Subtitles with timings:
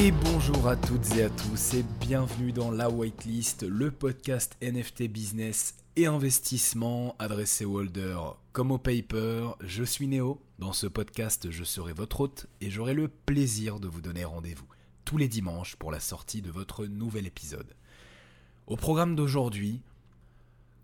[0.00, 5.08] Et bonjour à toutes et à tous et bienvenue dans La Whitelist, le podcast NFT
[5.08, 9.50] business et investissement adressé aux holders comme au paper.
[9.60, 10.40] Je suis Néo.
[10.60, 14.68] Dans ce podcast, je serai votre hôte et j'aurai le plaisir de vous donner rendez-vous
[15.04, 17.74] tous les dimanches pour la sortie de votre nouvel épisode.
[18.68, 19.82] Au programme d'aujourd'hui,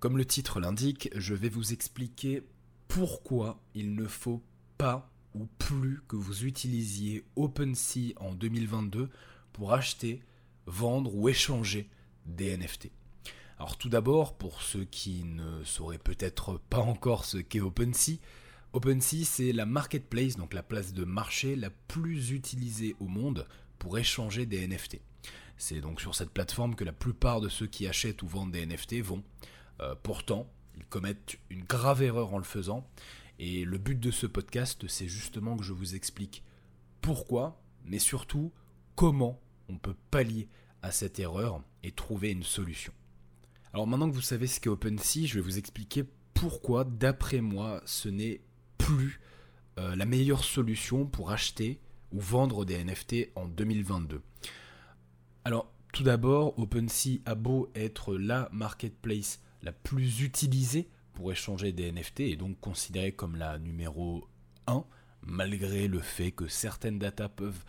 [0.00, 2.42] comme le titre l'indique, je vais vous expliquer
[2.88, 4.42] pourquoi il ne faut
[4.76, 9.10] pas ou plus que vous utilisiez OpenSea en 2022
[9.52, 10.22] pour acheter,
[10.66, 11.88] vendre ou échanger
[12.26, 12.90] des NFT.
[13.58, 18.18] Alors tout d'abord, pour ceux qui ne sauraient peut-être pas encore ce qu'est OpenSea,
[18.72, 23.46] OpenSea c'est la marketplace, donc la place de marché la plus utilisée au monde
[23.78, 25.00] pour échanger des NFT.
[25.56, 28.66] C'est donc sur cette plateforme que la plupart de ceux qui achètent ou vendent des
[28.66, 29.22] NFT vont.
[29.80, 32.88] Euh, pourtant, ils commettent une grave erreur en le faisant,
[33.38, 36.44] et le but de ce podcast, c'est justement que je vous explique
[37.00, 38.52] pourquoi, mais surtout
[38.94, 40.48] comment on peut pallier
[40.82, 42.92] à cette erreur et trouver une solution.
[43.72, 47.82] Alors maintenant que vous savez ce qu'est OpenSea, je vais vous expliquer pourquoi, d'après moi,
[47.86, 48.40] ce n'est
[48.78, 49.20] plus
[49.78, 51.80] euh, la meilleure solution pour acheter
[52.12, 54.22] ou vendre des NFT en 2022.
[55.44, 61.90] Alors, tout d'abord, OpenSea a beau être la marketplace la plus utilisée pour échanger des
[61.90, 64.26] NFT et donc considérée comme la numéro
[64.66, 64.84] 1,
[65.22, 67.64] malgré le fait que certaines datas peuvent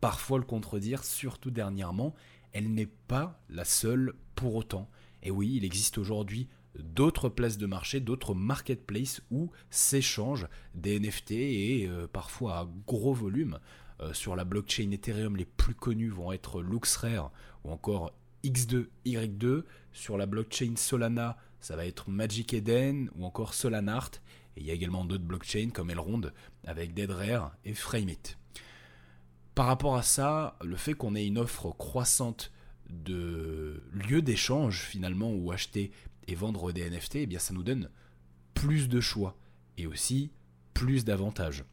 [0.00, 2.14] parfois le contredire, surtout dernièrement,
[2.52, 4.88] elle n'est pas la seule pour autant.
[5.22, 6.48] Et oui, il existe aujourd'hui
[6.78, 13.14] d'autres places de marché, d'autres marketplaces où s'échangent des NFT et euh, parfois à gros
[13.14, 13.58] volume.
[14.00, 17.32] Euh, sur la blockchain Ethereum, les plus connus vont être LuxRare
[17.64, 18.12] ou encore
[18.44, 19.64] X2, Y2.
[19.92, 24.10] Sur la blockchain Solana, ça va être Magic Eden ou encore Solanart.
[24.56, 26.22] Et il y a également d'autres blockchains comme Elrond
[26.66, 28.36] avec DeadRare et Frameit.
[29.54, 32.50] Par rapport à ça, le fait qu'on ait une offre croissante
[32.88, 35.92] de lieux d'échange finalement où acheter
[36.26, 37.90] et vendre des NFT, eh bien ça nous donne
[38.54, 39.36] plus de choix
[39.76, 40.32] et aussi
[40.74, 41.64] plus d'avantages.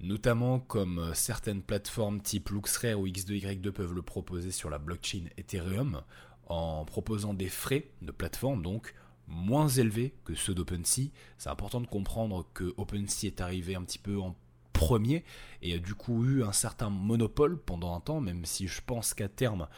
[0.00, 6.02] Notamment comme certaines plateformes type LuxRare ou X2Y2 peuvent le proposer sur la blockchain Ethereum
[6.46, 8.94] en proposant des frais de plateforme donc
[9.32, 11.10] moins élevés que ceux d'OpenSea.
[11.38, 14.36] C'est important de comprendre que OpenSea est arrivé un petit peu en
[14.72, 15.24] premier
[15.62, 19.14] et a du coup eu un certain monopole pendant un temps, même si je pense
[19.14, 19.68] qu'à terme,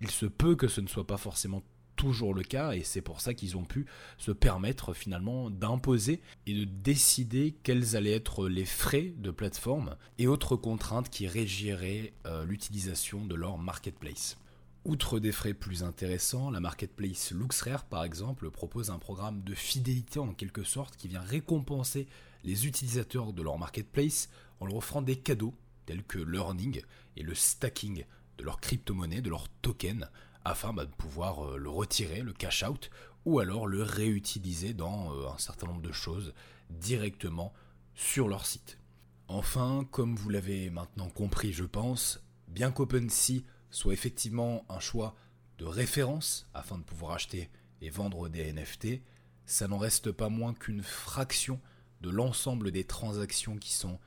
[0.00, 1.62] il se peut que ce ne soit pas forcément
[1.96, 3.86] toujours le cas et c'est pour ça qu'ils ont pu
[4.18, 10.26] se permettre finalement d'imposer et de décider quels allaient être les frais de plateforme et
[10.26, 14.36] autres contraintes qui régiraient euh, l'utilisation de leur marketplace.
[14.84, 20.18] Outre des frais plus intéressants, la marketplace LuxRare par exemple propose un programme de fidélité
[20.18, 22.08] en quelque sorte qui vient récompenser
[22.42, 24.28] les utilisateurs de leur marketplace
[24.58, 25.54] en leur offrant des cadeaux
[25.86, 26.82] tels que l'earning
[27.16, 28.04] et le stacking
[28.38, 30.08] de leur crypto-monnaie, de leur token,
[30.44, 32.90] afin bah, de pouvoir euh, le retirer, le cash out,
[33.24, 36.34] ou alors le réutiliser dans euh, un certain nombre de choses
[36.70, 37.52] directement
[37.94, 38.78] sur leur site.
[39.28, 45.16] Enfin, comme vous l'avez maintenant compris je pense, bien qu'OpenSea soit effectivement un choix
[45.58, 47.50] de référence afin de pouvoir acheter
[47.80, 49.02] et vendre des NFT,
[49.44, 51.60] ça n'en reste pas moins qu'une fraction
[52.00, 53.98] de l'ensemble des transactions qui sont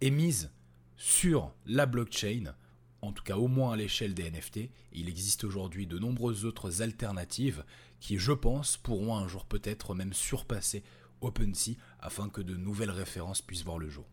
[0.00, 0.52] émises
[0.96, 2.54] sur la blockchain,
[3.02, 4.70] en tout cas au moins à l'échelle des NFT.
[4.92, 7.64] Il existe aujourd'hui de nombreuses autres alternatives
[8.00, 10.84] qui, je pense, pourront un jour peut-être même surpasser
[11.20, 14.06] OpenSea afin que de nouvelles références puissent voir le jour.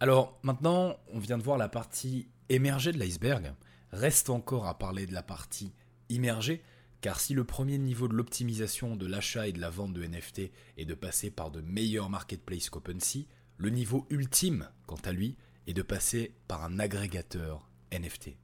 [0.00, 3.54] Alors maintenant, on vient de voir la partie émergée de l'iceberg.
[3.96, 5.72] Reste encore à parler de la partie
[6.10, 6.62] immergée,
[7.00, 10.50] car si le premier niveau de l'optimisation de l'achat et de la vente de NFT
[10.76, 15.72] est de passer par de meilleurs marketplaces qu'OpenSea, le niveau ultime, quant à lui, est
[15.72, 18.36] de passer par un agrégateur NFT.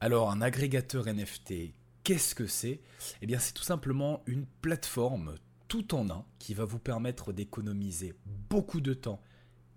[0.00, 1.72] Alors un agrégateur NFT,
[2.04, 2.82] qu'est-ce que c'est?
[3.22, 8.12] Eh bien c'est tout simplement une plateforme tout en un qui va vous permettre d'économiser
[8.50, 9.22] beaucoup de temps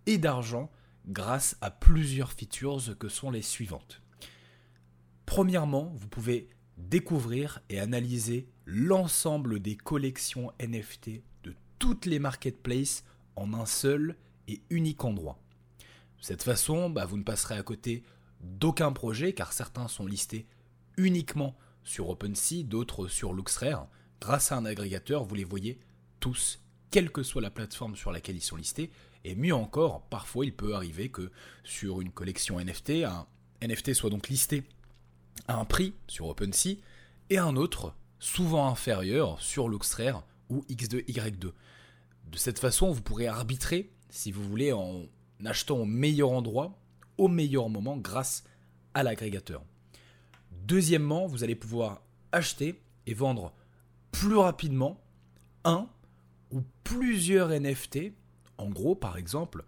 [0.06, 0.70] et d'argent
[1.08, 4.03] grâce à plusieurs features que sont les suivantes.
[5.34, 6.48] Premièrement, vous pouvez
[6.78, 13.04] découvrir et analyser l'ensemble des collections NFT de toutes les marketplaces
[13.36, 14.16] en un seul
[14.48, 15.40] et unique endroit.
[16.20, 18.04] De cette façon, bah, vous ne passerez à côté
[18.42, 20.46] d'aucun projet car certains sont listés
[20.98, 23.88] uniquement sur OpenSea, d'autres sur LuxRare.
[24.22, 25.80] Grâce à un agrégateur, vous les voyez
[26.20, 28.92] tous, quelle que soit la plateforme sur laquelle ils sont listés.
[29.24, 31.32] Et mieux encore, parfois il peut arriver que
[31.64, 33.26] sur une collection NFT, un
[33.64, 34.64] NFT soit donc listé
[35.48, 36.78] un prix sur OpenSea
[37.30, 41.52] et un autre, souvent inférieur, sur LuxRare ou X2Y2.
[42.32, 45.06] De cette façon, vous pourrez arbitrer, si vous voulez, en
[45.46, 46.80] achetant au meilleur endroit,
[47.18, 48.44] au meilleur moment, grâce
[48.94, 49.64] à l'agrégateur.
[50.52, 52.02] Deuxièmement, vous allez pouvoir
[52.32, 53.54] acheter et vendre
[54.12, 55.04] plus rapidement
[55.64, 55.90] un
[56.52, 58.14] ou plusieurs NFT,
[58.58, 59.66] en gros par exemple,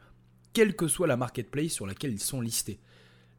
[0.54, 2.80] quelle que soit la marketplace sur laquelle ils sont listés.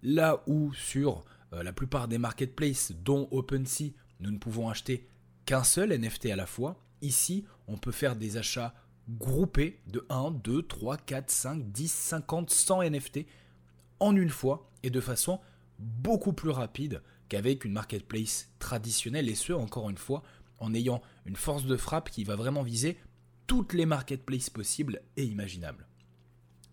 [0.03, 5.09] Là où sur la plupart des marketplaces, dont OpenSea, nous ne pouvons acheter
[5.45, 8.75] qu'un seul NFT à la fois, ici on peut faire des achats
[9.09, 13.21] groupés de 1, 2, 3, 4, 5, 10, 50, 100 NFT
[14.01, 15.41] en une fois et de façon
[15.79, 20.23] beaucoup plus rapide qu'avec une marketplace traditionnelle et ce encore une fois
[20.59, 22.99] en ayant une force de frappe qui va vraiment viser
[23.47, 25.87] toutes les marketplaces possibles et imaginables.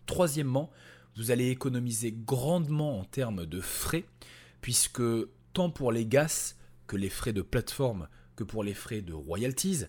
[0.06, 0.70] Troisièmement,
[1.16, 4.04] vous allez économiser grandement en termes de frais,
[4.64, 5.02] puisque
[5.52, 6.56] tant pour les gas
[6.86, 9.84] que les frais de plateforme que pour les frais de royalties,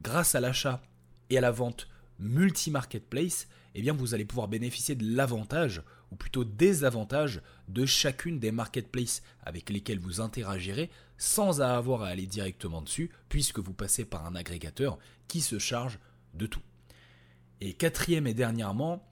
[0.00, 0.80] grâce à l'achat
[1.28, 1.88] et à la vente
[2.20, 5.82] multi-marketplace, eh bien vous allez pouvoir bénéficier de l'avantage,
[6.12, 12.08] ou plutôt des avantages, de chacune des marketplaces avec lesquelles vous interagirez sans avoir à
[12.10, 15.98] aller directement dessus, puisque vous passez par un agrégateur qui se charge
[16.34, 16.62] de tout.
[17.60, 19.04] Et quatrième et dernièrement,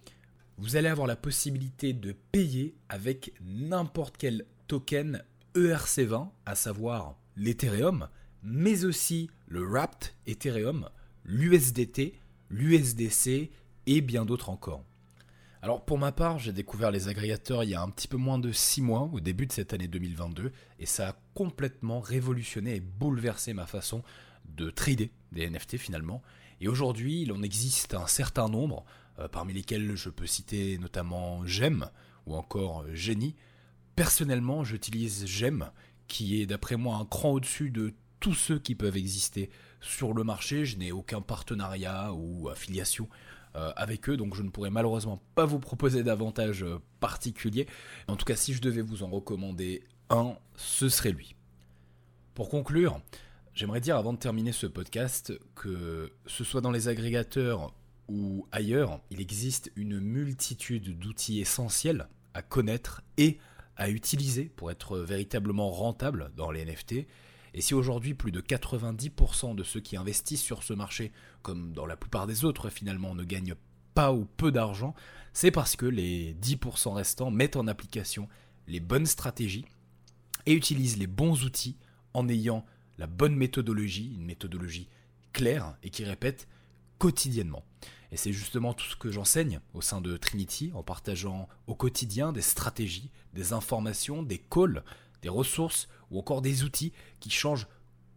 [0.57, 5.25] vous allez avoir la possibilité de payer avec n'importe quel token
[5.57, 8.07] ERC20, à savoir l'Ethereum,
[8.45, 10.89] mais aussi le Wrapped Ethereum,
[11.25, 12.15] l'USDT,
[12.51, 13.51] l'USDC
[13.87, 14.85] et bien d'autres encore.
[15.61, 18.39] Alors pour ma part, j'ai découvert les agrégateurs il y a un petit peu moins
[18.39, 22.81] de 6 mois, au début de cette année 2022, et ça a complètement révolutionné et
[22.81, 24.05] bouleversé ma façon
[24.45, 26.23] de trader des NFT finalement.
[26.61, 28.85] Et aujourd'hui, il en existe un certain nombre,
[29.19, 31.91] euh, parmi lesquels je peux citer notamment Gem
[32.27, 33.35] ou encore Genie.
[34.01, 35.71] Personnellement, j'utilise Gem,
[36.09, 39.51] qui est d'après moi un cran au-dessus de tous ceux qui peuvent exister
[39.83, 40.65] sur le marché.
[40.65, 43.11] Je n'ai aucun partenariat ou affiliation
[43.57, 47.67] euh, avec eux, donc je ne pourrais malheureusement pas vous proposer d'avantages euh, particuliers.
[48.09, 51.37] En tout cas, si je devais vous en recommander un, ce serait lui.
[52.33, 53.03] Pour conclure,
[53.53, 57.75] j'aimerais dire avant de terminer ce podcast que ce soit dans les agrégateurs
[58.09, 63.39] ou ailleurs, il existe une multitude d'outils essentiels à connaître et
[63.81, 67.07] à utiliser pour être véritablement rentable dans les NFT
[67.55, 71.13] et si aujourd'hui plus de 90% de ceux qui investissent sur ce marché,
[71.43, 73.57] comme dans la plupart des autres finalement, ne gagnent
[73.95, 74.95] pas ou peu d'argent,
[75.33, 78.29] c'est parce que les 10% restants mettent en application
[78.69, 79.67] les bonnes stratégies
[80.47, 81.77] et utilisent les bons outils
[82.15, 82.65] en ayant
[82.99, 84.89] la bonne méthodologie, une méthodologie
[85.33, 86.49] claire et qui répète
[86.99, 87.65] quotidiennement.
[88.13, 92.33] Et c'est justement tout ce que j'enseigne au sein de Trinity en partageant au quotidien
[92.33, 94.83] des stratégies, des informations, des calls,
[95.23, 97.69] des ressources ou encore des outils qui changent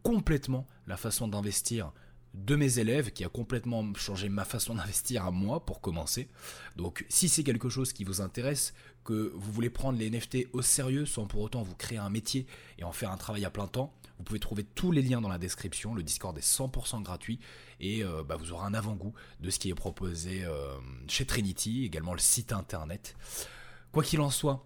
[0.02, 1.92] complètement la façon d'investir
[2.34, 6.28] de mes élèves, qui a complètement changé ma façon d'investir à moi pour commencer.
[6.76, 10.62] Donc si c'est quelque chose qui vous intéresse, que vous voulez prendre les NFT au
[10.62, 12.48] sérieux sans pour autant vous créer un métier
[12.80, 15.30] et en faire un travail à plein temps, vous pouvez trouver tous les liens dans
[15.30, 15.94] la description.
[15.94, 17.40] Le Discord est 100% gratuit
[17.80, 20.78] et euh, bah, vous aurez un avant-goût de ce qui est proposé euh,
[21.08, 23.16] chez Trinity, également le site internet.
[23.92, 24.66] Quoi qu'il en soit,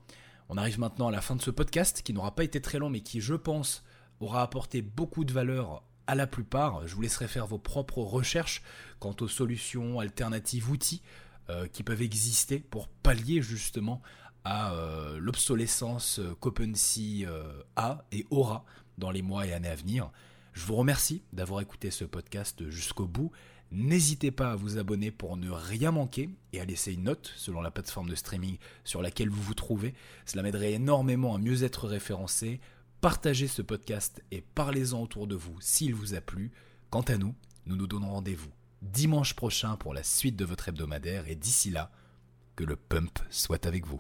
[0.50, 2.90] on arrive maintenant à la fin de ce podcast qui n'aura pas été très long
[2.90, 3.84] mais qui, je pense,
[4.20, 6.88] aura apporté beaucoup de valeur à la plupart.
[6.88, 8.64] Je vous laisserai faire vos propres recherches
[9.00, 11.02] quant aux solutions, alternatives, outils
[11.50, 14.02] euh, qui peuvent exister pour pallier justement
[14.44, 18.66] à euh, l'obsolescence qu'OpenSea euh, a et aura
[18.98, 20.10] dans les mois et années à venir.
[20.54, 23.32] Je vous remercie d'avoir écouté ce podcast jusqu'au bout.
[23.72, 27.62] N'hésitez pas à vous abonner pour ne rien manquer et à laisser une note selon
[27.62, 29.94] la plateforme de streaming sur laquelle vous vous trouvez.
[30.26, 32.62] Cela m'aiderait énormément à mieux être référencé.
[33.02, 36.52] Partagez ce podcast et parlez-en autour de vous s'il vous a plu.
[36.90, 37.36] Quant à nous,
[37.68, 38.50] nous nous donnons rendez-vous
[38.82, 41.92] dimanche prochain pour la suite de votre hebdomadaire et d'ici là,
[42.56, 44.00] que le pump soit avec vous.